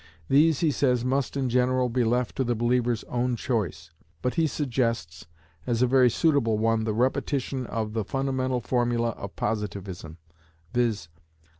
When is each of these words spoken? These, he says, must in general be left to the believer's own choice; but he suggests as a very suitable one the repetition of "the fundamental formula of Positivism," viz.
These, 0.29 0.61
he 0.61 0.71
says, 0.71 1.05
must 1.05 1.37
in 1.37 1.47
general 1.47 1.87
be 1.87 2.03
left 2.03 2.35
to 2.37 2.43
the 2.43 2.55
believer's 2.55 3.03
own 3.03 3.35
choice; 3.35 3.91
but 4.23 4.33
he 4.33 4.47
suggests 4.47 5.27
as 5.67 5.83
a 5.83 5.85
very 5.85 6.09
suitable 6.09 6.57
one 6.57 6.85
the 6.85 6.93
repetition 6.95 7.67
of 7.67 7.93
"the 7.93 8.03
fundamental 8.03 8.61
formula 8.61 9.09
of 9.09 9.35
Positivism," 9.35 10.17
viz. 10.73 11.07